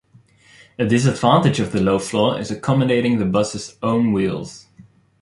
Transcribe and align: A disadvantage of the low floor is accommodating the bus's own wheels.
A 0.79 0.85
disadvantage 0.87 1.59
of 1.59 1.71
the 1.71 1.79
low 1.79 1.99
floor 1.99 2.39
is 2.39 2.49
accommodating 2.49 3.19
the 3.19 3.25
bus's 3.25 3.77
own 3.83 4.13
wheels. 4.13 4.65